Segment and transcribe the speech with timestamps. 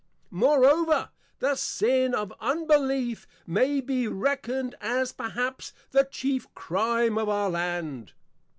[0.31, 7.51] Moreover, the Sin of Unbelief may be reckoned as perhaps the chief Crime of our
[7.51, 8.13] Land.